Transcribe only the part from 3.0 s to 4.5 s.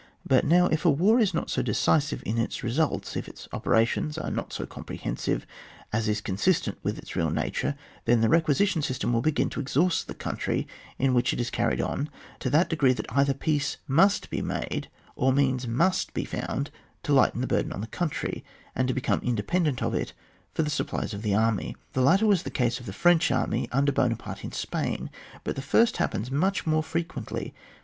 if its operations are